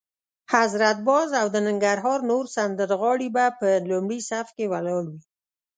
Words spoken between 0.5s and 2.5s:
حضرت باز او د ننګرهار نور